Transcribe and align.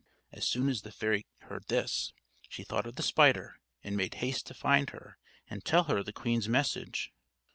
As 0.31 0.47
soon 0.47 0.67
as 0.67 0.81
the 0.81 0.91
fairy 0.91 1.27
heard 1.41 1.65
this, 1.67 2.11
she 2.49 2.63
thought 2.63 2.87
of 2.87 2.95
the 2.95 3.03
spider, 3.03 3.59
and 3.83 3.95
made 3.95 4.15
haste 4.15 4.47
to 4.47 4.55
find 4.55 4.89
her 4.89 5.19
and 5.47 5.63
tell 5.63 5.83
her 5.83 6.01
the 6.01 6.11
queen's 6.11 6.49
message. 6.49 7.11